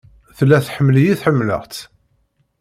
Tella 0.37 0.57
tḥemmel-iyi 0.65 1.15
ḥemmleɣ-tt. 1.23 1.79